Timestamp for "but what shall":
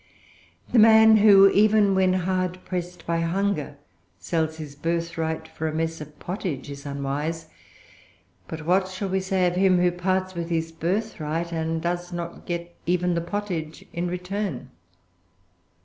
8.47-9.09